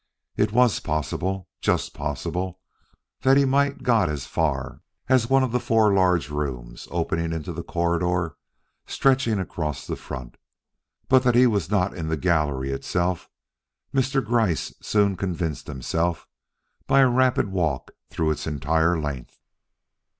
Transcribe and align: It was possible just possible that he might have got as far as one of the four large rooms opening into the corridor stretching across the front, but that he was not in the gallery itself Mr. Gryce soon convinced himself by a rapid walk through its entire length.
It 0.35 0.51
was 0.51 0.79
possible 0.79 1.47
just 1.61 1.93
possible 1.93 2.59
that 3.21 3.37
he 3.37 3.45
might 3.45 3.73
have 3.73 3.83
got 3.83 4.09
as 4.09 4.25
far 4.25 4.81
as 5.07 5.29
one 5.29 5.43
of 5.43 5.51
the 5.51 5.59
four 5.59 5.93
large 5.93 6.27
rooms 6.31 6.87
opening 6.89 7.31
into 7.31 7.53
the 7.53 7.61
corridor 7.61 8.35
stretching 8.87 9.37
across 9.39 9.85
the 9.85 9.95
front, 9.95 10.37
but 11.07 11.21
that 11.21 11.35
he 11.35 11.45
was 11.45 11.69
not 11.69 11.93
in 11.95 12.07
the 12.07 12.17
gallery 12.17 12.71
itself 12.71 13.29
Mr. 13.93 14.25
Gryce 14.25 14.73
soon 14.81 15.15
convinced 15.15 15.67
himself 15.67 16.27
by 16.87 17.01
a 17.01 17.07
rapid 17.07 17.49
walk 17.49 17.91
through 18.09 18.31
its 18.31 18.47
entire 18.47 18.99
length. 18.99 19.37